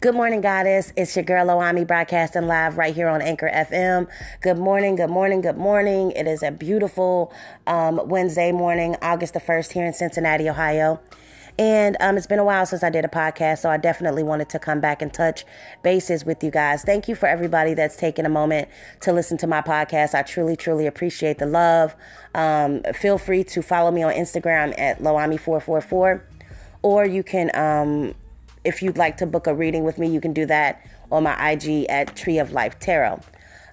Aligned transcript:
Good 0.00 0.14
morning, 0.14 0.40
Goddess. 0.40 0.92
It's 0.96 1.16
your 1.16 1.24
girl 1.24 1.48
Loami 1.48 1.84
broadcasting 1.84 2.46
live 2.46 2.78
right 2.78 2.94
here 2.94 3.08
on 3.08 3.20
Anchor 3.20 3.50
FM. 3.52 4.06
Good 4.42 4.56
morning, 4.56 4.94
good 4.94 5.10
morning, 5.10 5.40
good 5.40 5.56
morning. 5.56 6.12
It 6.12 6.28
is 6.28 6.44
a 6.44 6.52
beautiful 6.52 7.32
um, 7.66 8.00
Wednesday 8.04 8.52
morning, 8.52 8.94
August 9.02 9.34
the 9.34 9.40
1st, 9.40 9.72
here 9.72 9.84
in 9.84 9.92
Cincinnati, 9.92 10.48
Ohio. 10.48 11.00
And 11.58 11.96
um, 11.98 12.16
it's 12.16 12.28
been 12.28 12.38
a 12.38 12.44
while 12.44 12.64
since 12.64 12.84
I 12.84 12.90
did 12.90 13.04
a 13.04 13.08
podcast, 13.08 13.58
so 13.58 13.70
I 13.70 13.76
definitely 13.76 14.22
wanted 14.22 14.48
to 14.50 14.60
come 14.60 14.80
back 14.80 15.02
and 15.02 15.12
touch 15.12 15.44
bases 15.82 16.24
with 16.24 16.44
you 16.44 16.52
guys. 16.52 16.84
Thank 16.84 17.08
you 17.08 17.16
for 17.16 17.26
everybody 17.26 17.74
that's 17.74 17.96
taken 17.96 18.24
a 18.24 18.28
moment 18.28 18.68
to 19.00 19.12
listen 19.12 19.36
to 19.38 19.48
my 19.48 19.62
podcast. 19.62 20.14
I 20.14 20.22
truly, 20.22 20.54
truly 20.54 20.86
appreciate 20.86 21.38
the 21.38 21.46
love. 21.46 21.96
Um, 22.36 22.84
feel 22.94 23.18
free 23.18 23.42
to 23.42 23.62
follow 23.62 23.90
me 23.90 24.04
on 24.04 24.12
Instagram 24.12 24.78
at 24.78 25.00
Loami444, 25.00 26.22
or 26.82 27.04
you 27.04 27.24
can 27.24 27.50
um, 27.56 28.14
if 28.64 28.82
you'd 28.82 28.98
like 28.98 29.16
to 29.18 29.26
book 29.26 29.46
a 29.46 29.54
reading 29.54 29.84
with 29.84 29.98
me, 29.98 30.08
you 30.08 30.20
can 30.20 30.32
do 30.32 30.46
that 30.46 30.84
on 31.10 31.22
my 31.22 31.50
IG 31.52 31.86
at 31.88 32.16
Tree 32.16 32.38
of 32.38 32.52
Life 32.52 32.78
Tarot. 32.78 33.20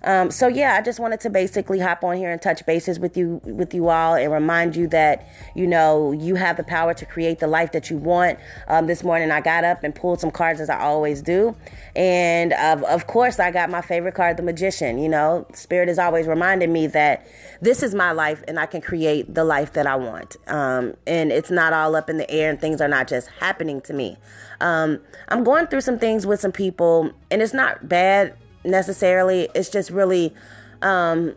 Um, 0.06 0.30
so 0.30 0.48
yeah, 0.48 0.76
I 0.76 0.82
just 0.82 1.00
wanted 1.00 1.20
to 1.22 1.30
basically 1.32 1.80
hop 1.80 2.04
on 2.04 2.16
here 2.16 2.32
and 2.32 2.40
touch 2.40 2.66
bases 2.66 3.00
with 3.00 3.18
you 3.18 3.42
with 3.44 3.74
you 3.74 3.90
all 3.90 4.14
and 4.14 4.32
remind 4.32 4.76
you 4.76 4.88
that 4.90 5.28
you 5.56 5.66
know 5.66 6.12
you 6.12 6.36
have 6.36 6.58
the 6.58 6.64
power 6.64 6.94
to 6.94 7.06
create 7.06 7.40
the 7.40 7.48
life 7.48 7.72
that 7.72 7.90
you 7.90 7.98
want. 7.98 8.38
Um, 8.68 8.86
this 8.86 9.04
morning 9.04 9.32
I 9.32 9.42
got 9.42 9.64
up 9.64 9.84
and 9.84 9.94
pulled 9.94 10.22
some 10.22 10.30
cards 10.30 10.62
as 10.62 10.70
I 10.70 10.80
always 10.80 11.24
do, 11.24 11.56
and 11.96 12.54
of, 12.54 12.84
of 12.84 13.08
course 13.08 13.40
I 13.40 13.50
got 13.50 13.72
my 13.72 13.82
favorite 13.82 14.14
card, 14.14 14.38
the 14.38 14.44
Magician. 14.44 15.00
You 15.00 15.10
know, 15.10 15.48
Spirit 15.54 15.90
is 15.90 15.98
always 15.98 16.28
reminding 16.28 16.72
me 16.72 16.86
that 16.88 17.26
this 17.62 17.82
is 17.82 17.96
my 17.96 18.12
life 18.12 18.44
and 18.48 18.60
I 18.60 18.68
can 18.68 18.82
create 18.82 19.34
the 19.34 19.44
life 19.44 19.74
that 19.74 19.88
I 19.88 19.96
want. 19.96 20.38
Um, 20.48 20.94
and 21.08 21.32
it's 21.32 21.50
not 21.50 21.74
all 21.74 21.96
up 21.96 22.12
in 22.12 22.18
the 22.18 22.30
air 22.30 22.52
and 22.52 22.62
things 22.62 22.80
are 22.80 22.88
not 22.88 23.08
just 23.08 23.28
happening 23.40 23.82
to 23.82 23.94
me. 23.94 24.18
Um, 24.62 25.00
I'm 25.30 25.44
going 25.44 25.68
through 25.68 25.82
some 25.82 25.98
things 25.98 26.28
with 26.28 26.40
some 26.40 26.52
people, 26.52 27.12
and 27.32 27.42
it's 27.42 27.54
not 27.54 27.90
bad 27.90 28.36
necessarily. 28.66 29.50
It's 29.56 29.70
just 29.70 29.90
really 29.90 30.34
um, 30.82 31.36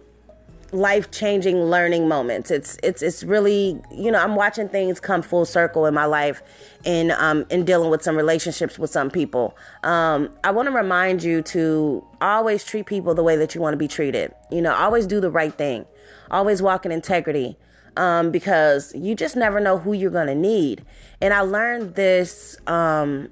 life 0.72 1.10
changing 1.10 1.64
learning 1.64 2.08
moments. 2.08 2.50
It's 2.50 2.78
it's 2.82 3.02
it's 3.02 3.22
really 3.22 3.80
you 3.90 4.10
know 4.10 4.18
I'm 4.18 4.36
watching 4.36 4.68
things 4.68 5.00
come 5.00 5.22
full 5.22 5.44
circle 5.44 5.86
in 5.86 5.94
my 5.94 6.04
life, 6.04 6.42
in 6.84 7.10
um, 7.12 7.46
in 7.50 7.64
dealing 7.64 7.90
with 7.90 8.02
some 8.02 8.16
relationships 8.16 8.78
with 8.78 8.90
some 8.90 9.10
people. 9.10 9.56
Um, 9.82 10.30
I 10.44 10.50
want 10.50 10.66
to 10.66 10.72
remind 10.72 11.22
you 11.22 11.42
to 11.42 12.04
always 12.20 12.64
treat 12.64 12.86
people 12.86 13.14
the 13.14 13.22
way 13.22 13.36
that 13.36 13.54
you 13.54 13.60
want 13.60 13.74
to 13.74 13.78
be 13.78 13.88
treated. 13.88 14.34
You 14.50 14.62
know, 14.62 14.74
always 14.74 15.06
do 15.06 15.20
the 15.20 15.30
right 15.30 15.54
thing. 15.54 15.86
Always 16.30 16.62
walk 16.62 16.84
in 16.84 16.92
integrity. 16.92 17.56
Um, 17.96 18.30
because 18.30 18.94
you 18.94 19.16
just 19.16 19.34
never 19.34 19.58
know 19.58 19.78
who 19.78 19.92
you're 19.92 20.12
gonna 20.12 20.34
need. 20.36 20.84
And 21.20 21.34
I 21.34 21.40
learned 21.40 21.96
this 21.96 22.56
um, 22.68 23.28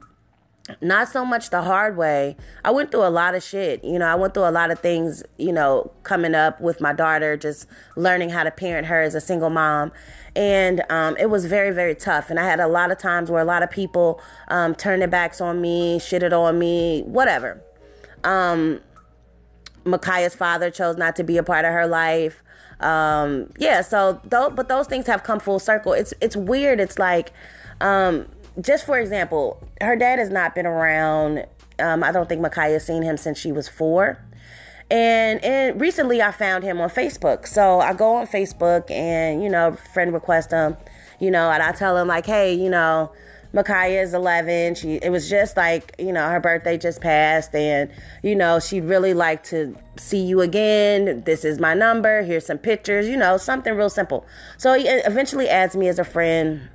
not 0.80 1.08
so 1.08 1.24
much 1.24 1.50
the 1.50 1.62
hard 1.62 1.96
way. 1.96 2.36
I 2.64 2.70
went 2.70 2.90
through 2.90 3.06
a 3.06 3.10
lot 3.10 3.34
of 3.34 3.42
shit. 3.42 3.84
You 3.84 3.98
know, 3.98 4.06
I 4.06 4.14
went 4.14 4.34
through 4.34 4.48
a 4.48 4.50
lot 4.50 4.70
of 4.70 4.80
things, 4.80 5.22
you 5.38 5.52
know, 5.52 5.92
coming 6.02 6.34
up 6.34 6.60
with 6.60 6.80
my 6.80 6.92
daughter, 6.92 7.36
just 7.36 7.68
learning 7.96 8.30
how 8.30 8.42
to 8.42 8.50
parent 8.50 8.86
her 8.88 9.00
as 9.00 9.14
a 9.14 9.20
single 9.20 9.50
mom. 9.50 9.92
And 10.34 10.82
um, 10.90 11.16
it 11.18 11.30
was 11.30 11.46
very, 11.46 11.70
very 11.70 11.94
tough. 11.94 12.30
And 12.30 12.38
I 12.38 12.44
had 12.44 12.60
a 12.60 12.66
lot 12.66 12.90
of 12.90 12.98
times 12.98 13.30
where 13.30 13.40
a 13.40 13.44
lot 13.44 13.62
of 13.62 13.70
people 13.70 14.20
um, 14.48 14.74
turned 14.74 15.02
their 15.02 15.08
backs 15.08 15.40
on 15.40 15.60
me, 15.60 15.98
shitted 15.98 16.32
on 16.32 16.58
me, 16.58 17.02
whatever. 17.02 17.62
Um, 18.24 18.80
Makaya's 19.84 20.34
father 20.34 20.70
chose 20.70 20.96
not 20.96 21.14
to 21.16 21.24
be 21.24 21.38
a 21.38 21.42
part 21.42 21.64
of 21.64 21.72
her 21.72 21.86
life. 21.86 22.42
Um, 22.80 23.50
yeah, 23.56 23.80
so, 23.80 24.20
but 24.24 24.68
those 24.68 24.86
things 24.88 25.06
have 25.06 25.22
come 25.22 25.38
full 25.38 25.60
circle. 25.60 25.92
It's, 25.92 26.12
it's 26.20 26.36
weird. 26.36 26.80
It's 26.80 26.98
like, 26.98 27.32
um, 27.80 28.26
just 28.60 28.86
for 28.86 28.98
example, 28.98 29.62
her 29.80 29.96
dad 29.96 30.18
has 30.18 30.30
not 30.30 30.54
been 30.54 30.66
around. 30.66 31.46
Um, 31.78 32.02
I 32.02 32.12
don't 32.12 32.28
think 32.28 32.40
Makaya 32.40 32.80
seen 32.80 33.02
him 33.02 33.16
since 33.16 33.38
she 33.38 33.52
was 33.52 33.68
four. 33.68 34.18
And 34.90 35.44
and 35.44 35.80
recently 35.80 36.22
I 36.22 36.30
found 36.30 36.64
him 36.64 36.80
on 36.80 36.88
Facebook. 36.88 37.46
So 37.46 37.80
I 37.80 37.92
go 37.92 38.16
on 38.16 38.26
Facebook 38.26 38.90
and, 38.90 39.42
you 39.42 39.50
know, 39.50 39.76
friend 39.92 40.12
request 40.12 40.52
him, 40.52 40.76
you 41.18 41.30
know, 41.30 41.50
and 41.50 41.62
I 41.62 41.72
tell 41.72 41.96
him 41.96 42.08
like, 42.08 42.26
hey, 42.26 42.54
you 42.54 42.70
know, 42.70 43.12
Makaya 43.52 44.02
is 44.02 44.14
11. 44.14 44.76
She 44.76 44.94
it 44.96 45.10
was 45.10 45.28
just 45.28 45.56
like, 45.56 45.94
you 45.98 46.12
know, 46.12 46.28
her 46.28 46.38
birthday 46.38 46.78
just 46.78 47.00
passed 47.00 47.54
and, 47.54 47.90
you 48.22 48.36
know, 48.36 48.60
she'd 48.60 48.84
really 48.84 49.12
like 49.12 49.42
to 49.44 49.76
see 49.96 50.22
you 50.22 50.40
again. 50.40 51.22
This 51.24 51.44
is 51.44 51.58
my 51.58 51.74
number. 51.74 52.22
Here's 52.22 52.46
some 52.46 52.58
pictures, 52.58 53.08
you 53.08 53.16
know, 53.16 53.38
something 53.38 53.74
real 53.74 53.90
simple. 53.90 54.24
So 54.56 54.74
he 54.74 54.86
eventually 54.86 55.48
adds 55.48 55.74
me 55.74 55.88
as 55.88 55.98
a 55.98 56.04
friend 56.04 56.68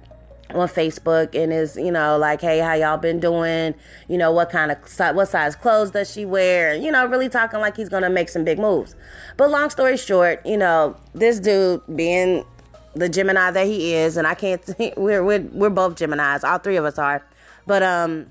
on 0.56 0.68
Facebook 0.68 1.36
and 1.36 1.52
is, 1.52 1.76
you 1.76 1.92
know, 1.92 2.18
like, 2.18 2.42
hey, 2.42 2.60
how 2.60 2.74
y'all 2.74 2.98
been 2.98 3.20
doing? 3.20 3.76
You 4.08 4.18
know, 4.18 4.32
what 4.32 4.50
kind 4.50 4.72
of, 4.72 4.78
what 5.16 5.28
size 5.28 5.56
clothes 5.56 5.92
does 5.92 6.12
she 6.12 6.26
wear? 6.26 6.74
You 6.76 6.92
know, 6.92 7.06
really 7.06 7.30
talking 7.30 7.60
like 7.60 7.78
he's 7.78 7.90
going 7.90 8.04
to 8.04 8.10
make 8.10 8.30
some 8.30 8.44
big 8.44 8.60
moves. 8.60 8.96
But 9.38 9.50
long 9.50 9.70
story 9.70 9.98
short, 9.98 10.46
you 10.46 10.58
know, 10.58 10.96
this 11.14 11.40
dude 11.40 11.82
being 11.96 12.46
the 12.94 13.10
Gemini 13.10 13.52
that 13.52 13.66
he 13.68 13.94
is, 13.94 14.18
and 14.18 14.28
I 14.28 14.34
can't, 14.34 14.62
we're, 14.98 15.24
we're, 15.24 15.42
we're 15.52 15.70
both 15.70 15.96
Geminis, 15.96 16.44
all 16.44 16.60
three 16.60 16.78
of 16.78 16.86
us 16.86 16.98
are. 16.98 17.26
But, 17.66 17.84
um, 17.84 18.28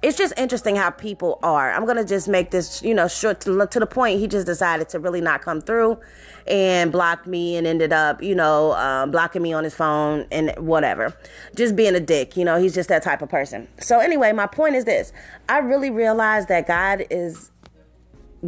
it's 0.00 0.16
just 0.16 0.32
interesting 0.36 0.76
how 0.76 0.90
people 0.90 1.38
are. 1.42 1.72
I'm 1.72 1.84
gonna 1.84 2.04
just 2.04 2.28
make 2.28 2.50
this, 2.50 2.82
you 2.82 2.94
know, 2.94 3.08
short 3.08 3.40
to, 3.40 3.66
to, 3.66 3.80
the 3.80 3.86
point. 3.86 4.20
He 4.20 4.28
just 4.28 4.46
decided 4.46 4.88
to 4.90 5.00
really 5.00 5.20
not 5.20 5.42
come 5.42 5.60
through, 5.60 5.98
and 6.46 6.92
blocked 6.92 7.26
me, 7.26 7.56
and 7.56 7.66
ended 7.66 7.92
up, 7.92 8.22
you 8.22 8.34
know, 8.34 8.72
um, 8.74 9.10
blocking 9.10 9.42
me 9.42 9.52
on 9.52 9.64
his 9.64 9.74
phone 9.74 10.26
and 10.30 10.54
whatever. 10.58 11.16
Just 11.56 11.74
being 11.74 11.94
a 11.94 12.00
dick, 12.00 12.36
you 12.36 12.44
know. 12.44 12.60
He's 12.60 12.74
just 12.74 12.88
that 12.90 13.02
type 13.02 13.22
of 13.22 13.28
person. 13.28 13.66
So 13.80 13.98
anyway, 13.98 14.32
my 14.32 14.46
point 14.46 14.76
is 14.76 14.84
this: 14.84 15.12
I 15.48 15.58
really 15.58 15.90
realized 15.90 16.48
that 16.48 16.66
God 16.68 17.04
is 17.10 17.50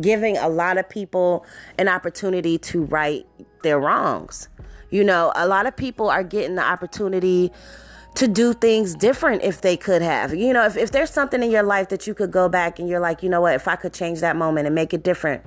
giving 0.01 0.37
a 0.37 0.49
lot 0.49 0.79
of 0.79 0.89
people 0.89 1.45
an 1.79 1.89
opportunity 1.89 2.59
to 2.59 2.85
right 2.85 3.27
their 3.63 3.81
wrongs. 3.81 4.49
You 4.91 5.05
know, 5.05 5.33
a 5.35 5.47
lot 5.47 5.67
of 5.67 5.77
people 5.77 6.11
are 6.11 6.25
getting 6.25 6.57
the 6.57 6.65
opportunity 6.65 7.53
to 8.15 8.29
do 8.29 8.53
things 8.53 8.95
different 8.95 9.43
if 9.43 9.61
they 9.61 9.77
could 9.77 10.03
have. 10.03 10.35
You 10.35 10.53
know, 10.53 10.67
if, 10.67 10.77
if 10.77 10.91
there's 10.91 11.11
something 11.11 11.43
in 11.43 11.51
your 11.51 11.63
life 11.63 11.89
that 11.89 12.07
you 12.07 12.15
could 12.15 12.31
go 12.31 12.49
back 12.49 12.79
and 12.79 12.89
you're 12.89 13.01
like, 13.01 13.23
you 13.23 13.29
know 13.29 13.41
what, 13.41 13.55
if 13.55 13.69
I 13.69 13.77
could 13.77 13.93
change 13.93 14.21
that 14.21 14.37
moment 14.37 14.67
and 14.67 14.75
make 14.75 14.93
it 14.93 15.03
different, 15.03 15.43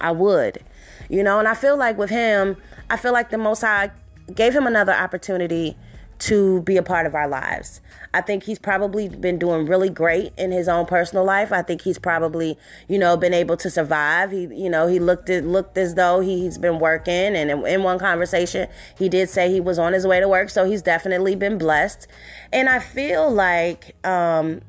I 0.00 0.12
would. 0.12 0.64
You 1.08 1.22
know, 1.22 1.38
and 1.38 1.48
I 1.48 1.54
feel 1.54 1.76
like 1.76 1.96
with 1.96 2.10
him, 2.10 2.56
I 2.90 2.96
feel 2.96 3.12
like 3.12 3.30
the 3.30 3.38
Most 3.38 3.62
High 3.62 3.90
gave 4.34 4.54
him 4.54 4.66
another 4.66 4.92
opportunity 4.92 5.76
to 6.18 6.62
be 6.62 6.76
a 6.76 6.82
part 6.82 7.06
of 7.06 7.14
our 7.14 7.28
lives. 7.28 7.80
I 8.12 8.20
think 8.20 8.44
he's 8.44 8.58
probably 8.58 9.08
been 9.08 9.38
doing 9.38 9.66
really 9.66 9.90
great 9.90 10.32
in 10.36 10.50
his 10.50 10.68
own 10.68 10.86
personal 10.86 11.24
life. 11.24 11.52
I 11.52 11.62
think 11.62 11.82
he's 11.82 11.98
probably, 11.98 12.58
you 12.88 12.98
know, 12.98 13.16
been 13.16 13.34
able 13.34 13.56
to 13.58 13.70
survive. 13.70 14.32
He, 14.32 14.42
you 14.46 14.68
know, 14.70 14.86
he 14.86 14.98
looked 14.98 15.28
it 15.28 15.44
looked 15.44 15.78
as 15.78 15.94
though 15.94 16.20
he's 16.20 16.58
been 16.58 16.78
working 16.78 17.36
and 17.36 17.50
in, 17.50 17.66
in 17.66 17.82
one 17.82 17.98
conversation, 17.98 18.68
he 18.96 19.08
did 19.08 19.28
say 19.28 19.50
he 19.50 19.60
was 19.60 19.78
on 19.78 19.92
his 19.92 20.06
way 20.06 20.20
to 20.20 20.28
work, 20.28 20.50
so 20.50 20.64
he's 20.64 20.82
definitely 20.82 21.36
been 21.36 21.58
blessed. 21.58 22.08
And 22.52 22.68
I 22.68 22.78
feel 22.78 23.30
like 23.30 23.94
um 24.06 24.62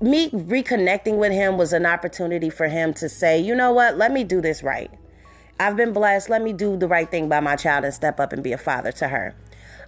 me 0.00 0.28
reconnecting 0.30 1.16
with 1.16 1.32
him 1.32 1.56
was 1.56 1.72
an 1.72 1.86
opportunity 1.86 2.50
for 2.50 2.68
him 2.68 2.92
to 2.94 3.08
say, 3.08 3.38
"You 3.38 3.54
know 3.54 3.72
what? 3.72 3.96
Let 3.96 4.12
me 4.12 4.24
do 4.24 4.40
this 4.42 4.62
right." 4.62 4.90
I've 5.58 5.76
been 5.76 5.92
blessed. 5.92 6.28
Let 6.28 6.42
me 6.42 6.52
do 6.52 6.76
the 6.76 6.88
right 6.88 7.08
thing 7.08 7.28
by 7.28 7.40
my 7.40 7.54
child 7.54 7.84
and 7.84 7.94
step 7.94 8.18
up 8.18 8.32
and 8.32 8.42
be 8.42 8.52
a 8.52 8.58
father 8.58 8.90
to 8.92 9.08
her. 9.08 9.34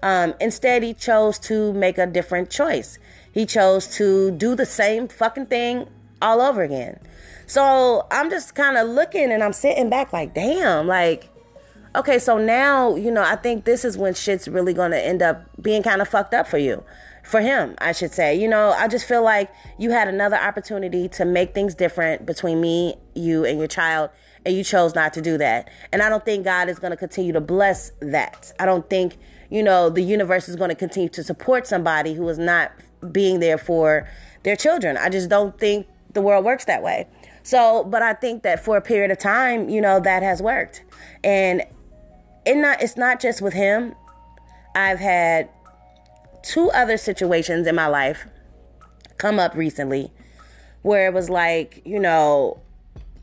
Um, 0.02 0.34
instead, 0.40 0.82
he 0.82 0.94
chose 0.94 1.38
to 1.40 1.72
make 1.72 1.98
a 1.98 2.06
different 2.06 2.50
choice. 2.50 2.98
He 3.32 3.46
chose 3.46 3.86
to 3.96 4.30
do 4.30 4.54
the 4.54 4.66
same 4.66 5.08
fucking 5.08 5.46
thing 5.46 5.88
all 6.22 6.40
over 6.40 6.62
again. 6.62 6.98
So 7.46 8.06
I'm 8.10 8.30
just 8.30 8.54
kind 8.54 8.76
of 8.76 8.88
looking 8.88 9.30
and 9.30 9.42
I'm 9.42 9.52
sitting 9.52 9.88
back 9.88 10.12
like, 10.12 10.34
damn, 10.34 10.86
like, 10.86 11.28
okay, 11.94 12.18
so 12.18 12.38
now, 12.38 12.96
you 12.96 13.10
know, 13.10 13.22
I 13.22 13.36
think 13.36 13.64
this 13.64 13.84
is 13.84 13.96
when 13.96 14.14
shit's 14.14 14.48
really 14.48 14.74
going 14.74 14.90
to 14.90 15.04
end 15.04 15.22
up 15.22 15.44
being 15.60 15.82
kind 15.82 16.02
of 16.02 16.08
fucked 16.08 16.34
up 16.34 16.46
for 16.46 16.58
you. 16.58 16.84
For 17.24 17.40
him, 17.40 17.74
I 17.78 17.90
should 17.90 18.12
say. 18.12 18.36
You 18.40 18.46
know, 18.46 18.70
I 18.70 18.86
just 18.86 19.04
feel 19.04 19.24
like 19.24 19.50
you 19.78 19.90
had 19.90 20.06
another 20.06 20.36
opportunity 20.36 21.08
to 21.08 21.24
make 21.24 21.54
things 21.54 21.74
different 21.74 22.24
between 22.24 22.60
me, 22.60 22.94
you, 23.16 23.44
and 23.44 23.58
your 23.58 23.66
child, 23.66 24.10
and 24.44 24.54
you 24.54 24.62
chose 24.62 24.94
not 24.94 25.12
to 25.14 25.20
do 25.20 25.36
that. 25.38 25.68
And 25.92 26.02
I 26.02 26.08
don't 26.08 26.24
think 26.24 26.44
God 26.44 26.68
is 26.68 26.78
going 26.78 26.92
to 26.92 26.96
continue 26.96 27.32
to 27.32 27.40
bless 27.40 27.90
that. 27.98 28.52
I 28.60 28.64
don't 28.64 28.88
think 28.88 29.16
you 29.50 29.62
know, 29.62 29.88
the 29.88 30.02
universe 30.02 30.48
is 30.48 30.56
going 30.56 30.70
to 30.70 30.74
continue 30.74 31.08
to 31.10 31.22
support 31.22 31.66
somebody 31.66 32.14
who 32.14 32.28
is 32.28 32.38
not 32.38 32.72
being 33.12 33.40
there 33.40 33.58
for 33.58 34.08
their 34.42 34.56
children. 34.56 34.96
I 34.96 35.08
just 35.08 35.28
don't 35.28 35.58
think 35.58 35.86
the 36.12 36.22
world 36.22 36.44
works 36.44 36.64
that 36.64 36.82
way. 36.82 37.06
So, 37.42 37.84
but 37.84 38.02
I 38.02 38.12
think 38.12 38.42
that 38.42 38.64
for 38.64 38.76
a 38.76 38.80
period 38.80 39.10
of 39.10 39.18
time, 39.18 39.68
you 39.68 39.80
know, 39.80 40.00
that 40.00 40.22
has 40.22 40.42
worked. 40.42 40.84
And 41.22 41.62
it 42.44 42.56
not 42.56 42.82
it's 42.82 42.96
not 42.96 43.20
just 43.20 43.40
with 43.42 43.54
him. 43.54 43.94
I've 44.74 44.98
had 44.98 45.48
two 46.42 46.70
other 46.70 46.96
situations 46.96 47.66
in 47.66 47.74
my 47.74 47.86
life 47.86 48.26
come 49.18 49.38
up 49.38 49.54
recently 49.54 50.12
where 50.82 51.06
it 51.06 51.14
was 51.14 51.28
like, 51.28 51.82
you 51.84 51.98
know, 51.98 52.60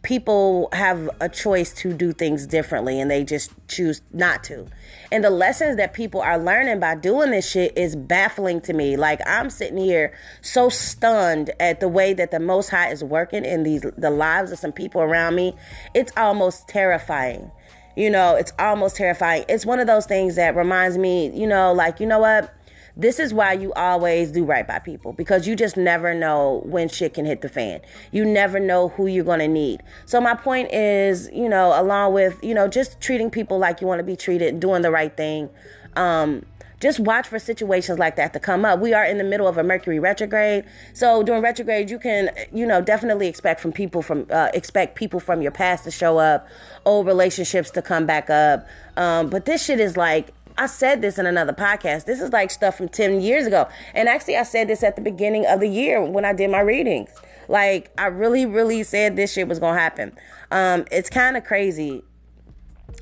people 0.04 0.68
have 0.74 1.10
a 1.22 1.30
choice 1.30 1.74
to 1.74 1.94
do 1.94 2.12
things 2.12 2.46
differently 2.46 3.00
and 3.00 3.10
they 3.10 3.24
just 3.24 3.52
choose 3.70 4.02
not 4.12 4.44
to. 4.44 4.68
And 5.12 5.24
the 5.24 5.30
lessons 5.30 5.78
that 5.78 5.94
people 5.94 6.22
are 6.22 6.38
learning 6.38 6.82
by 6.82 6.96
doing 6.96 7.32
this 7.32 7.50
shit 7.50 7.76
is 7.78 7.96
baffling 7.96 8.60
to 8.62 8.74
me. 8.74 8.98
Like 8.98 9.22
I'm 9.26 9.50
sitting 9.50 9.78
here 9.78 10.14
so 10.42 10.68
stunned 10.68 11.52
at 11.60 11.80
the 11.80 11.88
way 11.88 12.14
that 12.14 12.32
the 12.32 12.40
most 12.40 12.70
high 12.70 12.92
is 12.92 13.04
working 13.04 13.46
in 13.46 13.64
these 13.64 13.82
the 13.98 14.10
lives 14.10 14.52
of 14.52 14.60
some 14.60 14.74
people 14.74 15.02
around 15.02 15.36
me. 15.36 15.56
It's 15.94 16.12
almost 16.18 16.68
terrifying. 16.68 17.50
You 17.96 18.10
know, 18.10 18.36
it's 18.36 18.52
almost 18.60 18.98
terrifying. 18.98 19.46
It's 19.48 19.66
one 19.66 19.80
of 19.80 19.88
those 19.88 20.06
things 20.06 20.36
that 20.36 20.56
reminds 20.56 20.98
me, 20.98 21.30
you 21.30 21.48
know, 21.48 21.72
like, 21.74 22.00
you 22.00 22.08
know 22.08 22.20
what? 22.20 22.54
This 22.96 23.20
is 23.20 23.34
why 23.34 23.54
you 23.54 23.74
always 23.74 24.32
do 24.32 24.46
right 24.46 24.68
by 24.68 24.80
people 24.80 25.14
because 25.14 25.48
you 25.48 25.56
just 25.56 25.78
never 25.78 26.14
know 26.14 26.62
when 26.66 26.90
shit 26.90 27.16
can 27.16 27.26
hit 27.26 27.42
the 27.42 27.50
fan. 27.50 27.82
You 28.12 28.24
never 28.24 28.60
know 28.60 28.90
who 28.90 29.08
you're 29.08 29.24
going 29.24 29.40
to 29.40 29.48
need. 29.48 29.82
So 30.06 30.22
my 30.22 30.36
point 30.36 30.72
is, 30.72 31.30
you 31.34 31.50
know, 31.50 31.80
along 31.80 32.14
with, 32.14 32.44
you 32.44 32.54
know, 32.54 32.68
just 32.68 33.02
treating 33.02 33.32
people 33.32 33.58
like 33.58 33.82
you 33.82 33.88
want 33.88 34.00
to 34.00 34.04
be 34.04 34.16
treated, 34.16 34.60
doing 34.60 34.84
the 34.84 34.92
right 34.92 35.16
thing. 35.16 35.50
Um, 35.96 36.46
just 36.84 37.00
watch 37.00 37.30
for 37.30 37.40
situations 37.40 37.98
like 37.98 38.18
that 38.18 38.34
to 38.34 38.42
come 38.42 38.66
up. 38.66 38.80
We 38.80 38.94
are 38.94 39.06
in 39.06 39.18
the 39.18 39.24
middle 39.24 39.48
of 39.48 39.58
a 39.58 39.64
Mercury 39.64 40.00
retrograde, 40.00 40.66
so 40.92 41.24
during 41.24 41.42
retrograde, 41.42 41.90
you 41.90 41.98
can, 41.98 42.30
you 42.52 42.66
know, 42.68 42.82
definitely 42.82 43.30
expect 43.30 43.62
from 43.62 43.72
people 43.72 44.02
from 44.02 44.28
uh, 44.30 44.50
expect 44.54 44.96
people 44.96 45.22
from 45.22 45.42
your 45.42 45.52
past 45.52 45.86
to 45.86 45.92
show 45.92 46.18
up, 46.18 46.46
old 46.86 47.08
relationships 47.08 47.72
to 47.72 47.82
come 47.82 48.06
back 48.06 48.30
up. 48.30 48.68
Um, 48.98 49.30
but 49.30 49.46
this 49.46 49.64
shit 49.64 49.80
is 49.80 49.96
like 49.96 50.34
I 50.58 50.68
said 50.68 51.02
this 51.02 51.18
in 51.18 51.26
another 51.26 51.54
podcast. 51.54 52.06
This 52.06 52.22
is 52.22 52.32
like 52.32 52.52
stuff 52.52 52.78
from 52.78 52.90
10 52.90 53.22
years 53.22 53.48
ago. 53.48 53.68
And 53.94 54.08
actually, 54.08 54.38
I 54.38 54.44
said 54.44 54.68
this 54.68 54.84
at 54.84 54.96
the 54.96 55.02
beginning 55.02 55.46
of 55.46 55.60
the 55.60 55.68
year 55.68 56.04
when 56.04 56.26
I 56.26 56.34
did 56.34 56.50
my 56.50 56.62
readings. 56.62 57.10
Like, 57.48 57.92
I 57.98 58.08
really, 58.08 58.46
really 58.46 58.84
said 58.84 59.16
this 59.16 59.34
shit 59.34 59.48
was 59.48 59.60
going 59.60 59.76
to 59.76 59.82
happen. 59.82 60.16
Um, 60.52 60.86
it's 60.92 61.10
kind 61.10 61.36
of 61.36 61.44
crazy 61.44 62.04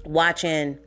watching 0.06 0.78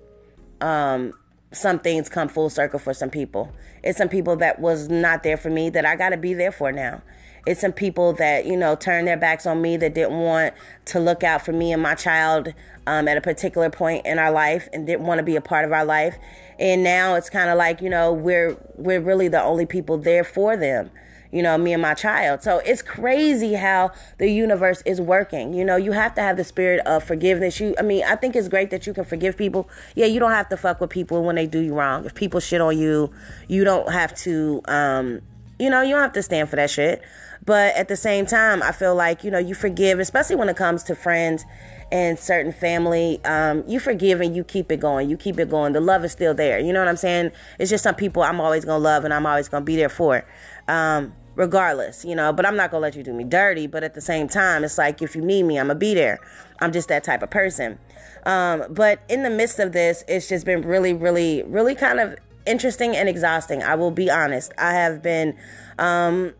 um, 0.61 1.13
some 1.57 1.79
things 1.79 2.09
come 2.09 2.29
full 2.29 2.51
circle 2.51 2.79
for 2.79 2.95
some 2.95 3.11
people. 3.11 3.53
It's 3.83 3.99
some 3.99 4.09
people 4.09 4.37
that 4.37 4.61
was 4.61 4.89
not 4.89 5.23
there 5.23 5.37
for 5.37 5.51
me 5.51 5.71
that 5.71 5.85
I 5.85 5.97
got 5.97 6.11
to 6.11 6.17
be 6.17 6.35
there 6.35 6.53
for 6.53 6.73
now. 6.73 7.03
It's 7.47 7.61
some 7.61 7.73
people 7.73 8.15
that, 8.15 8.47
you 8.47 8.57
know, 8.57 8.75
turned 8.75 9.07
their 9.07 9.19
backs 9.19 9.45
on 9.45 9.61
me 9.61 9.77
that 9.77 9.95
didn't 9.95 10.19
want 10.19 10.55
to 10.87 10.99
look 10.99 11.23
out 11.23 11.45
for 11.45 11.53
me 11.53 11.73
and 11.73 11.83
my 11.83 11.95
child 11.95 12.55
um, 12.87 13.07
at 13.07 13.19
a 13.19 13.21
particular 13.21 13.69
point 13.69 14.07
in 14.07 14.19
our 14.19 14.31
life 14.31 14.69
and 14.73 14.87
didn't 14.87 15.07
want 15.07 15.19
to 15.19 15.23
be 15.23 15.37
a 15.37 15.43
part 15.43 15.67
of 15.67 15.73
our 15.73 15.85
life. 15.85 16.17
And 16.59 16.83
now 16.83 17.17
it's 17.17 17.29
kind 17.29 17.51
of 17.51 17.59
like, 17.59 17.83
you 17.83 17.91
know, 17.91 18.13
we're 18.13 18.57
we're 18.77 19.01
really 19.01 19.29
the 19.29 19.43
only 19.43 19.67
people 19.67 19.99
there 19.99 20.25
for 20.25 20.57
them 20.57 20.91
you 21.35 21.43
know, 21.43 21.59
me 21.59 21.73
and 21.73 21.83
my 21.83 21.95
child. 21.95 22.45
So 22.45 22.59
it's 22.59 22.81
crazy 22.81 23.55
how 23.55 23.91
the 24.19 24.31
universe 24.31 24.83
is 24.87 25.01
working. 25.01 25.53
You 25.53 25.65
know, 25.65 25.75
you 25.75 25.91
have 25.91 26.15
to 26.15 26.21
have 26.21 26.37
the 26.37 26.45
spirit 26.45 26.81
of 26.87 27.03
forgiveness. 27.03 27.59
You, 27.59 27.75
I 27.77 27.83
mean, 27.83 28.05
I 28.05 28.15
think 28.15 28.37
it's 28.37 28.47
great 28.47 28.71
that 28.71 28.87
you 28.87 28.95
can 28.95 29.05
forgive 29.05 29.37
people. 29.37 29.69
Yeah, 29.97 30.07
you 30.07 30.21
don't 30.21 30.31
have 30.31 30.49
to 30.51 30.57
fuck 30.57 30.81
with 30.81 30.91
people 30.91 31.25
when 31.25 31.35
they 31.35 31.49
do 31.49 31.59
you 31.59 31.75
wrong. 31.75 32.05
If 32.05 32.15
people 32.15 32.39
shit 32.39 32.61
on 32.61 32.79
you, 32.79 33.11
you 33.49 33.65
don't 33.65 33.91
have 33.91 34.15
to, 34.19 34.63
um, 34.67 35.23
you 35.59 35.71
know, 35.71 35.83
you 35.83 35.91
don't 35.91 36.03
have 36.03 36.13
to 36.13 36.23
stand 36.23 36.51
for 36.51 36.55
that 36.55 36.71
shit. 36.71 37.03
But 37.45 37.75
at 37.75 37.89
the 37.89 37.97
same 37.97 38.27
time, 38.27 38.63
I 38.63 38.71
feel 38.71 38.95
like, 38.95 39.25
you 39.25 39.31
know, 39.33 39.41
you 39.41 39.57
forgive, 39.57 39.99
especially 39.99 40.37
when 40.37 40.49
it 40.49 40.57
comes 40.57 40.85
to 40.85 40.95
friends 40.95 41.45
and 41.91 42.17
certain 42.17 42.53
family. 42.53 43.21
Um, 43.25 43.65
you 43.67 43.81
forgive 43.81 44.21
and 44.21 44.37
you 44.37 44.45
keep 44.45 44.71
it 44.71 44.79
going. 44.79 45.11
You 45.11 45.17
keep 45.17 45.41
it 45.41 45.51
going. 45.51 45.73
The 45.73 45.81
love 45.81 46.05
is 46.05 46.13
still 46.13 46.33
there. 46.33 46.61
You 46.61 46.73
know 46.73 46.79
what 46.79 46.89
I'm 46.89 46.97
saying? 46.97 47.33
It's 47.59 47.71
just 47.71 47.83
some 47.83 47.97
people 47.97 48.23
I'm 48.23 48.41
always 48.41 48.65
going 48.65 48.79
to 48.79 48.85
love 48.85 49.05
and 49.05 49.13
I'm 49.13 49.27
always 49.27 49.49
going 49.49 49.63
to 49.63 49.67
be 49.67 49.75
there 49.75 49.89
for. 49.89 50.25
Um, 50.69 51.13
regardless, 51.35 52.05
you 52.05 52.15
know, 52.15 52.33
but 52.33 52.47
I'm 52.47 52.57
not 52.57 52.71
to 52.81 52.85
let 52.85 52.97
you 52.97 53.03
do 53.03 53.13
me 53.13 53.25
dirty. 53.25 53.67
But 53.67 53.85
at 53.85 53.95
the 53.95 54.01
same 54.01 54.29
time, 54.29 54.65
it's 54.65 54.79
like 54.79 55.03
if 55.03 55.15
you 55.15 55.23
need 55.23 55.45
me, 55.45 55.59
I'm 55.59 55.69
to 55.69 55.75
be 55.75 55.95
there. 55.95 56.21
I'm 56.61 56.73
just 56.73 56.89
that 56.89 57.05
type 57.05 57.23
of 57.23 57.31
person. 57.31 57.79
Um, 58.25 58.65
but 58.71 59.01
in 59.09 59.23
the 59.23 59.31
midst 59.31 59.59
of 59.59 59.73
this, 59.73 60.05
it's 60.09 60.29
just 60.29 60.47
been 60.47 60.63
really, 60.63 60.93
really, 60.93 61.43
really 61.43 61.75
kind 61.75 62.01
of 62.01 62.17
interesting 62.47 62.97
and 62.97 63.09
exhausting. 63.09 63.63
I 63.63 63.75
will 63.75 63.91
be 63.91 64.11
honest. 64.11 64.53
I 64.59 64.73
have 64.73 65.03
been 65.03 65.37
um, 65.79 66.33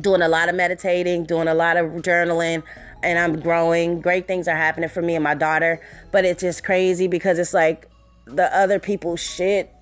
doing 0.00 0.22
a 0.22 0.28
lot 0.28 0.48
of 0.48 0.54
meditating, 0.54 1.24
doing 1.24 1.48
a 1.48 1.54
lot 1.54 1.76
of 1.76 1.86
journaling, 2.02 2.62
and 3.02 3.18
I'm 3.18 3.40
growing. 3.40 4.00
Great 4.00 4.26
things 4.26 4.48
are 4.48 4.56
happening 4.56 4.88
for 4.88 5.02
me 5.02 5.14
and 5.14 5.24
my 5.24 5.34
daughter, 5.34 5.80
but 6.10 6.24
it's 6.24 6.40
just 6.40 6.64
crazy 6.64 7.06
because 7.06 7.38
it's 7.38 7.54
like 7.54 7.88
the 8.26 8.54
other 8.56 8.78
people's 8.78 9.20
shit 9.20 9.72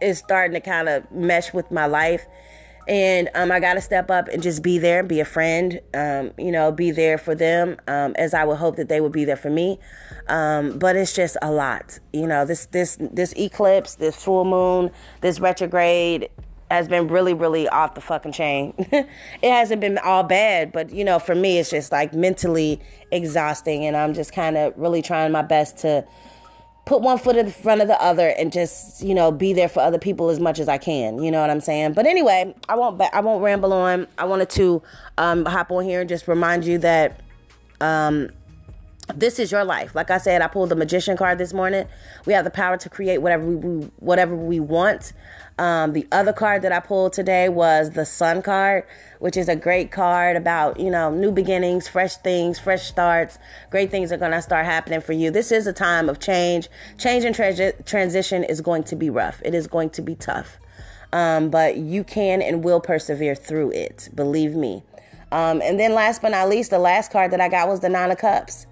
is 0.00 0.18
starting 0.18 0.54
to 0.54 0.60
kind 0.60 0.88
of 0.88 1.10
mesh 1.10 1.52
with 1.52 1.70
my 1.70 1.86
life. 1.86 2.26
And 2.88 3.28
um, 3.34 3.52
I 3.52 3.60
got 3.60 3.74
to 3.74 3.82
step 3.82 4.10
up 4.10 4.28
and 4.28 4.42
just 4.42 4.62
be 4.62 4.78
there, 4.78 5.00
and 5.00 5.08
be 5.08 5.20
a 5.20 5.24
friend, 5.24 5.80
um, 5.92 6.32
you 6.38 6.50
know, 6.50 6.72
be 6.72 6.90
there 6.90 7.18
for 7.18 7.34
them 7.34 7.76
um, 7.86 8.14
as 8.16 8.32
I 8.32 8.44
would 8.44 8.56
hope 8.56 8.76
that 8.76 8.88
they 8.88 9.00
would 9.00 9.12
be 9.12 9.26
there 9.26 9.36
for 9.36 9.50
me. 9.50 9.78
Um, 10.26 10.78
but 10.78 10.96
it's 10.96 11.12
just 11.12 11.36
a 11.42 11.50
lot, 11.50 11.98
you 12.12 12.26
know. 12.26 12.46
This 12.46 12.66
this 12.66 12.96
this 12.98 13.34
eclipse, 13.36 13.96
this 13.96 14.16
full 14.16 14.44
moon, 14.44 14.90
this 15.20 15.38
retrograde, 15.38 16.30
has 16.70 16.88
been 16.88 17.08
really, 17.08 17.34
really 17.34 17.68
off 17.68 17.94
the 17.94 18.00
fucking 18.00 18.32
chain. 18.32 18.74
it 18.78 19.08
hasn't 19.42 19.80
been 19.80 19.98
all 19.98 20.22
bad, 20.22 20.72
but 20.72 20.90
you 20.90 21.04
know, 21.04 21.18
for 21.18 21.34
me, 21.34 21.58
it's 21.58 21.70
just 21.70 21.92
like 21.92 22.14
mentally 22.14 22.80
exhausting, 23.10 23.84
and 23.84 23.96
I'm 23.96 24.14
just 24.14 24.32
kind 24.32 24.56
of 24.56 24.72
really 24.76 25.02
trying 25.02 25.32
my 25.32 25.42
best 25.42 25.78
to 25.78 26.06
put 26.88 27.02
one 27.02 27.18
foot 27.18 27.36
in 27.36 27.50
front 27.50 27.82
of 27.82 27.86
the 27.86 28.02
other 28.02 28.30
and 28.38 28.50
just 28.50 29.02
you 29.02 29.14
know 29.14 29.30
be 29.30 29.52
there 29.52 29.68
for 29.68 29.80
other 29.80 29.98
people 29.98 30.30
as 30.30 30.40
much 30.40 30.58
as 30.58 30.68
I 30.68 30.78
can. 30.78 31.22
You 31.22 31.30
know 31.30 31.40
what 31.40 31.50
I'm 31.50 31.60
saying? 31.60 31.92
But 31.92 32.06
anyway, 32.06 32.54
I 32.68 32.74
won't 32.74 33.00
I 33.00 33.20
won't 33.20 33.42
ramble 33.42 33.72
on. 33.74 34.08
I 34.16 34.24
wanted 34.24 34.48
to 34.50 34.82
um, 35.18 35.44
hop 35.44 35.70
on 35.70 35.84
here 35.84 36.00
and 36.00 36.08
just 36.08 36.26
remind 36.26 36.64
you 36.64 36.78
that. 36.78 37.20
Um, 37.80 38.30
this 39.14 39.38
is 39.38 39.50
your 39.50 39.64
life. 39.64 39.94
Like 39.94 40.10
I 40.10 40.18
said, 40.18 40.42
I 40.42 40.48
pulled 40.48 40.68
the 40.68 40.76
magician 40.76 41.16
card 41.16 41.38
this 41.38 41.52
morning. 41.52 41.86
We 42.26 42.32
have 42.34 42.44
the 42.44 42.50
power 42.50 42.76
to 42.76 42.88
create 42.88 43.18
whatever 43.18 43.44
we, 43.44 43.86
whatever 43.98 44.36
we 44.36 44.60
want. 44.60 45.12
Um, 45.58 45.92
the 45.92 46.06
other 46.12 46.32
card 46.32 46.62
that 46.62 46.72
I 46.72 46.80
pulled 46.80 47.12
today 47.12 47.48
was 47.48 47.90
the 47.90 48.04
Sun 48.04 48.42
card, 48.42 48.84
which 49.18 49.36
is 49.36 49.48
a 49.48 49.56
great 49.56 49.90
card 49.90 50.36
about, 50.36 50.78
you 50.78 50.90
know, 50.90 51.10
new 51.10 51.32
beginnings, 51.32 51.88
fresh 51.88 52.16
things, 52.16 52.58
fresh 52.58 52.86
starts. 52.86 53.38
Great 53.70 53.90
things 53.90 54.12
are 54.12 54.18
to 54.18 54.42
start 54.42 54.66
happening 54.66 55.00
for 55.00 55.12
you. 55.12 55.30
This 55.30 55.50
is 55.50 55.66
a 55.66 55.72
time 55.72 56.08
of 56.08 56.20
change. 56.20 56.68
Change 56.96 57.24
and 57.24 57.34
tra- 57.34 57.82
transition 57.82 58.44
is 58.44 58.60
going 58.60 58.84
to 58.84 58.96
be 58.96 59.10
rough, 59.10 59.42
it 59.44 59.54
is 59.54 59.66
going 59.66 59.90
to 59.90 60.02
be 60.02 60.14
tough. 60.14 60.58
Um, 61.12 61.48
but 61.48 61.76
you 61.76 62.04
can 62.04 62.42
and 62.42 62.62
will 62.62 62.80
persevere 62.80 63.34
through 63.34 63.72
it. 63.72 64.10
Believe 64.14 64.54
me. 64.54 64.82
Um, 65.32 65.60
and 65.62 65.80
then 65.80 65.94
last 65.94 66.22
but 66.22 66.30
not 66.30 66.48
least, 66.48 66.70
the 66.70 66.78
last 66.78 67.10
card 67.10 67.30
that 67.30 67.40
I 67.40 67.48
got 67.48 67.68
was 67.68 67.80
the 67.80 67.88
Nine 67.88 68.10
of 68.10 68.18
Cups 68.18 68.66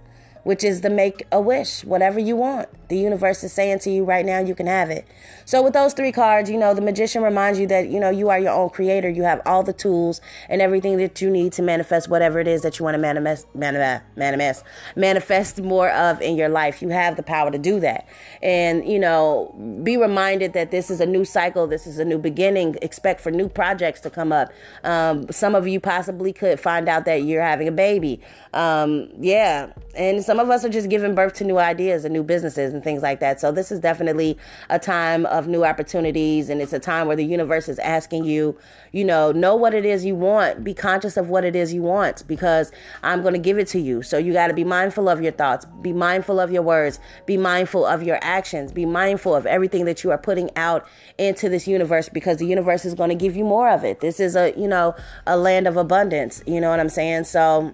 which 0.46 0.62
is 0.62 0.82
the 0.82 0.88
make 0.88 1.26
a 1.32 1.40
wish, 1.40 1.82
whatever 1.82 2.20
you 2.20 2.36
want. 2.36 2.68
The 2.88 2.96
universe 2.96 3.42
is 3.42 3.52
saying 3.52 3.80
to 3.80 3.90
you 3.90 4.04
right 4.04 4.24
now, 4.24 4.38
you 4.38 4.54
can 4.54 4.68
have 4.68 4.90
it. 4.90 5.04
So 5.44 5.60
with 5.60 5.72
those 5.72 5.92
three 5.92 6.12
cards, 6.12 6.48
you 6.48 6.56
know, 6.56 6.72
the 6.72 6.80
magician 6.80 7.20
reminds 7.20 7.58
you 7.58 7.66
that, 7.66 7.88
you 7.88 7.98
know, 7.98 8.10
you 8.10 8.28
are 8.28 8.38
your 8.38 8.52
own 8.52 8.70
creator. 8.70 9.08
You 9.08 9.24
have 9.24 9.42
all 9.44 9.64
the 9.64 9.72
tools 9.72 10.20
and 10.48 10.62
everything 10.62 10.98
that 10.98 11.20
you 11.20 11.30
need 11.30 11.52
to 11.54 11.62
manifest 11.62 12.08
whatever 12.08 12.38
it 12.38 12.46
is 12.46 12.62
that 12.62 12.78
you 12.78 12.84
want 12.84 12.94
to 12.94 12.98
manifest, 12.98 13.52
manifest, 13.56 14.04
manifest, 14.14 14.64
manifest 14.94 15.60
more 15.62 15.90
of 15.90 16.22
in 16.22 16.36
your 16.36 16.48
life. 16.48 16.80
You 16.80 16.90
have 16.90 17.16
the 17.16 17.24
power 17.24 17.50
to 17.50 17.58
do 17.58 17.80
that. 17.80 18.06
And, 18.40 18.88
you 18.88 19.00
know, 19.00 19.52
be 19.82 19.96
reminded 19.96 20.52
that 20.52 20.70
this 20.70 20.92
is 20.92 21.00
a 21.00 21.06
new 21.06 21.24
cycle. 21.24 21.66
This 21.66 21.88
is 21.88 21.98
a 21.98 22.04
new 22.04 22.18
beginning. 22.18 22.76
Expect 22.82 23.20
for 23.20 23.32
new 23.32 23.48
projects 23.48 24.00
to 24.02 24.10
come 24.10 24.30
up. 24.30 24.52
Um, 24.84 25.26
some 25.32 25.56
of 25.56 25.66
you 25.66 25.80
possibly 25.80 26.32
could 26.32 26.60
find 26.60 26.88
out 26.88 27.04
that 27.06 27.24
you're 27.24 27.42
having 27.42 27.66
a 27.66 27.72
baby. 27.72 28.20
Um, 28.52 29.08
yeah. 29.18 29.72
And 29.96 30.22
some 30.22 30.35
of 30.40 30.50
us 30.50 30.64
are 30.64 30.68
just 30.68 30.88
giving 30.88 31.14
birth 31.14 31.34
to 31.34 31.44
new 31.44 31.58
ideas 31.58 32.04
and 32.04 32.12
new 32.12 32.22
businesses 32.22 32.72
and 32.72 32.82
things 32.82 33.02
like 33.02 33.20
that. 33.20 33.40
So 33.40 33.52
this 33.52 33.70
is 33.70 33.80
definitely 33.80 34.38
a 34.70 34.78
time 34.78 35.26
of 35.26 35.46
new 35.46 35.64
opportunities 35.64 36.48
and 36.48 36.60
it's 36.60 36.72
a 36.72 36.78
time 36.78 37.06
where 37.06 37.16
the 37.16 37.24
universe 37.24 37.68
is 37.68 37.78
asking 37.78 38.24
you, 38.24 38.58
you 38.92 39.04
know, 39.04 39.32
know 39.32 39.54
what 39.54 39.74
it 39.74 39.84
is 39.84 40.04
you 40.04 40.14
want, 40.14 40.64
be 40.64 40.74
conscious 40.74 41.16
of 41.16 41.28
what 41.28 41.44
it 41.44 41.54
is 41.54 41.72
you 41.72 41.82
want 41.82 42.26
because 42.26 42.72
I'm 43.02 43.22
going 43.22 43.34
to 43.34 43.40
give 43.40 43.58
it 43.58 43.68
to 43.68 43.80
you. 43.80 44.02
So 44.02 44.18
you 44.18 44.32
got 44.32 44.48
to 44.48 44.54
be 44.54 44.64
mindful 44.64 45.08
of 45.08 45.22
your 45.22 45.32
thoughts, 45.32 45.66
be 45.82 45.92
mindful 45.92 46.40
of 46.40 46.50
your 46.50 46.62
words, 46.62 46.98
be 47.26 47.36
mindful 47.36 47.86
of 47.86 48.02
your 48.02 48.18
actions, 48.22 48.72
be 48.72 48.86
mindful 48.86 49.34
of 49.34 49.46
everything 49.46 49.84
that 49.84 50.04
you 50.04 50.10
are 50.10 50.18
putting 50.18 50.50
out 50.56 50.86
into 51.18 51.48
this 51.48 51.66
universe 51.66 52.08
because 52.08 52.38
the 52.38 52.46
universe 52.46 52.84
is 52.84 52.94
going 52.94 53.10
to 53.10 53.14
give 53.14 53.36
you 53.36 53.44
more 53.44 53.70
of 53.70 53.84
it. 53.84 54.00
This 54.00 54.20
is 54.20 54.36
a, 54.36 54.52
you 54.56 54.68
know, 54.68 54.94
a 55.26 55.36
land 55.36 55.66
of 55.66 55.76
abundance, 55.76 56.42
you 56.46 56.60
know 56.60 56.70
what 56.70 56.80
I'm 56.80 56.88
saying? 56.88 57.24
So 57.24 57.72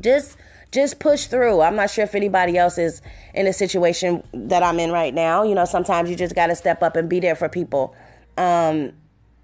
just 0.00 0.36
just 0.72 0.98
push 0.98 1.26
through. 1.26 1.60
I'm 1.60 1.76
not 1.76 1.90
sure 1.90 2.04
if 2.04 2.14
anybody 2.14 2.56
else 2.56 2.78
is 2.78 3.02
in 3.34 3.46
a 3.46 3.52
situation 3.52 4.22
that 4.32 4.62
I'm 4.62 4.80
in 4.80 4.90
right 4.90 5.14
now. 5.14 5.42
You 5.42 5.54
know, 5.54 5.66
sometimes 5.66 6.10
you 6.10 6.16
just 6.16 6.34
got 6.34 6.48
to 6.48 6.56
step 6.56 6.82
up 6.82 6.96
and 6.96 7.08
be 7.08 7.20
there 7.20 7.36
for 7.36 7.48
people. 7.48 7.94
Um, 8.38 8.92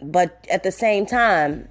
but 0.01 0.47
at 0.51 0.63
the 0.63 0.73
same 0.73 1.07
time, 1.07 1.69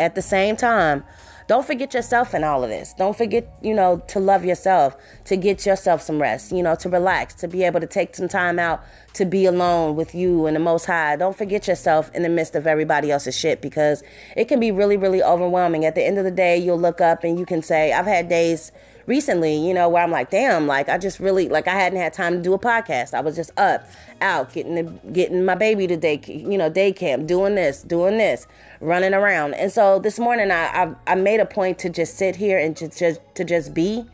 at 0.00 0.14
the 0.14 0.22
same 0.22 0.56
time, 0.56 1.04
don't 1.48 1.66
forget 1.66 1.94
yourself 1.94 2.34
in 2.34 2.44
all 2.44 2.62
of 2.62 2.68
this. 2.68 2.92
Don't 2.92 3.16
forget, 3.16 3.50
you 3.62 3.74
know, 3.74 4.02
to 4.08 4.20
love 4.20 4.44
yourself, 4.44 4.94
to 5.24 5.34
get 5.34 5.64
yourself 5.64 6.02
some 6.02 6.20
rest, 6.20 6.52
you 6.52 6.62
know, 6.62 6.74
to 6.76 6.90
relax, 6.90 7.34
to 7.36 7.48
be 7.48 7.64
able 7.64 7.80
to 7.80 7.86
take 7.86 8.14
some 8.14 8.28
time 8.28 8.58
out 8.58 8.84
to 9.14 9.24
be 9.24 9.46
alone 9.46 9.96
with 9.96 10.14
you 10.14 10.46
and 10.46 10.54
the 10.54 10.60
Most 10.60 10.84
High. 10.84 11.16
Don't 11.16 11.36
forget 11.36 11.66
yourself 11.66 12.14
in 12.14 12.22
the 12.22 12.28
midst 12.28 12.54
of 12.54 12.66
everybody 12.66 13.10
else's 13.10 13.36
shit 13.36 13.62
because 13.62 14.02
it 14.36 14.44
can 14.44 14.60
be 14.60 14.70
really, 14.70 14.98
really 14.98 15.22
overwhelming. 15.22 15.86
At 15.86 15.94
the 15.94 16.04
end 16.04 16.18
of 16.18 16.24
the 16.24 16.30
day, 16.30 16.58
you'll 16.58 16.78
look 16.78 17.00
up 17.00 17.24
and 17.24 17.38
you 17.38 17.46
can 17.46 17.62
say, 17.62 17.94
I've 17.94 18.06
had 18.06 18.28
days 18.28 18.70
recently, 19.08 19.56
you 19.56 19.72
know, 19.72 19.88
where 19.88 20.04
I'm 20.04 20.10
like, 20.10 20.30
damn, 20.30 20.66
like 20.66 20.88
I 20.88 20.98
just 20.98 21.18
really 21.18 21.48
like 21.48 21.66
I 21.66 21.74
hadn't 21.74 21.98
had 21.98 22.12
time 22.12 22.34
to 22.34 22.42
do 22.42 22.52
a 22.52 22.58
podcast. 22.58 23.14
I 23.14 23.20
was 23.20 23.34
just 23.34 23.50
up, 23.58 23.88
out, 24.20 24.52
getting 24.52 24.74
the, 24.76 24.84
getting 25.10 25.44
my 25.44 25.54
baby 25.54 25.86
to 25.88 25.96
day, 25.96 26.20
you 26.26 26.58
know, 26.58 26.68
day 26.68 26.92
camp, 26.92 27.26
doing 27.26 27.56
this, 27.56 27.82
doing 27.82 28.18
this, 28.18 28.46
running 28.80 29.14
around. 29.14 29.54
And 29.54 29.72
so 29.72 29.98
this 29.98 30.18
morning, 30.18 30.52
I 30.52 30.94
I, 31.06 31.12
I 31.12 31.14
made 31.16 31.40
a 31.40 31.46
point 31.46 31.78
to 31.80 31.88
just 31.88 32.16
sit 32.16 32.36
here 32.36 32.58
and 32.58 32.76
just, 32.76 32.98
just 32.98 33.20
to 33.34 33.44
just 33.44 33.74
be, 33.74 34.04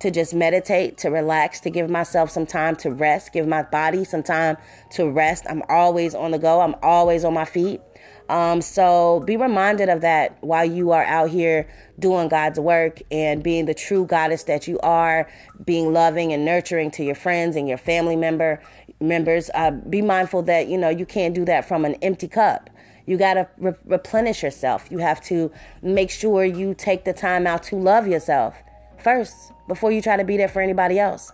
to 0.00 0.10
just 0.10 0.32
meditate, 0.32 0.96
to 0.98 1.08
relax, 1.08 1.60
to 1.60 1.70
give 1.70 1.90
myself 1.90 2.30
some 2.30 2.46
time 2.46 2.76
to 2.76 2.90
rest, 2.90 3.32
give 3.32 3.46
my 3.46 3.62
body 3.62 4.04
some 4.04 4.22
time 4.22 4.56
to 4.90 5.10
rest. 5.10 5.44
I'm 5.48 5.62
always 5.68 6.14
on 6.14 6.30
the 6.30 6.38
go. 6.38 6.60
I'm 6.60 6.76
always 6.82 7.24
on 7.24 7.34
my 7.34 7.44
feet. 7.44 7.80
Um, 8.28 8.60
so 8.60 9.20
be 9.20 9.36
reminded 9.36 9.88
of 9.88 10.02
that 10.02 10.36
while 10.42 10.64
you 10.64 10.92
are 10.92 11.04
out 11.04 11.30
here 11.30 11.66
doing 11.98 12.28
God's 12.28 12.60
work 12.60 13.00
and 13.10 13.42
being 13.42 13.64
the 13.64 13.74
true 13.74 14.04
goddess 14.04 14.44
that 14.44 14.68
you 14.68 14.78
are, 14.80 15.28
being 15.64 15.92
loving 15.92 16.32
and 16.32 16.44
nurturing 16.44 16.90
to 16.92 17.04
your 17.04 17.14
friends 17.14 17.56
and 17.56 17.66
your 17.68 17.78
family 17.78 18.16
member 18.16 18.62
members. 19.00 19.50
Uh, 19.54 19.70
be 19.70 20.02
mindful 20.02 20.42
that 20.42 20.68
you 20.68 20.76
know 20.76 20.88
you 20.88 21.06
can't 21.06 21.34
do 21.34 21.44
that 21.46 21.66
from 21.66 21.84
an 21.84 21.94
empty 22.02 22.28
cup. 22.28 22.68
You 23.06 23.16
got 23.16 23.34
to 23.34 23.48
re- 23.56 23.72
replenish 23.86 24.42
yourself. 24.42 24.88
You 24.90 24.98
have 24.98 25.22
to 25.22 25.50
make 25.80 26.10
sure 26.10 26.44
you 26.44 26.74
take 26.74 27.04
the 27.04 27.14
time 27.14 27.46
out 27.46 27.62
to 27.64 27.76
love 27.76 28.06
yourself 28.06 28.62
first 29.00 29.52
before 29.66 29.92
you 29.92 30.02
try 30.02 30.16
to 30.16 30.24
be 30.24 30.36
there 30.36 30.48
for 30.48 30.60
anybody 30.60 30.98
else. 30.98 31.32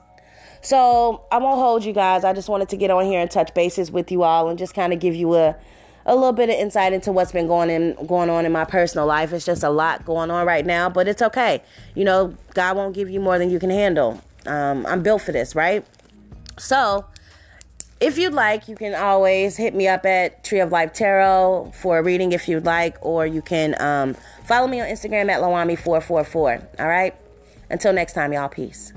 So 0.61 1.25
I 1.31 1.39
won't 1.39 1.59
hold 1.59 1.85
you 1.85 1.93
guys. 1.93 2.25
I 2.25 2.33
just 2.33 2.49
wanted 2.49 2.71
to 2.71 2.77
get 2.77 2.91
on 2.91 3.05
here 3.05 3.21
and 3.21 3.31
touch 3.31 3.53
bases 3.55 3.91
with 3.91 4.11
you 4.11 4.23
all 4.23 4.49
and 4.49 4.59
just 4.59 4.75
kind 4.75 4.93
of 4.93 4.99
give 4.99 5.15
you 5.15 5.35
a 5.35 5.57
a 6.07 6.15
little 6.15 6.33
bit 6.33 6.51
of 6.51 6.57
insight 6.57 6.93
into 6.93 7.13
what's 7.13 7.33
been 7.33 7.47
going 7.47 7.71
in 7.71 7.95
going 8.07 8.29
on 8.29 8.45
in 8.45 8.53
my 8.53 8.65
personal 8.65 9.07
life. 9.07 9.33
It's 9.33 9.45
just 9.45 9.63
a 9.63 9.71
lot 9.71 10.05
going 10.05 10.31
on 10.31 10.47
right 10.47 10.65
now, 10.65 10.89
but 10.89 11.09
it's 11.09 11.23
okay. 11.23 11.63
You 11.95 12.05
know, 12.05 12.35
God 12.53 12.77
won't 12.77 12.95
give 12.95 13.09
you 13.09 13.21
more 13.21 13.39
than 13.39 13.51
you 13.51 13.59
can 13.59 13.71
handle. 13.71 14.21
Um, 14.47 14.85
I'm 14.87 15.03
built 15.03 15.23
for 15.23 15.33
this, 15.33 15.55
right? 15.55 15.87
So, 16.59 17.07
if 18.01 18.19
you'd 18.19 18.35
like, 18.35 18.69
you 18.69 18.77
can 18.77 18.95
always 18.95 19.57
hit 19.57 19.75
me 19.75 19.89
up 19.89 20.05
at 20.05 20.45
Tree 20.45 20.61
of 20.61 20.71
Life 20.71 20.93
Tarot 20.93 21.73
for 21.75 21.99
a 21.99 22.03
reading 22.03 22.33
if 22.33 22.49
you'd 22.49 22.67
like, 22.67 22.97
or 23.01 23.27
you 23.27 23.41
can 23.41 23.81
um, 23.81 24.15
follow 24.45 24.67
me 24.67 24.81
on 24.81 24.89
Instagram 24.89 25.31
at 25.31 25.41
Loami444. 25.41 26.81
All 26.81 26.89
right? 26.89 27.15
Until 27.71 27.93
next 27.93 28.13
time, 28.13 28.33
y'all, 28.33 28.49
peace. 28.49 28.93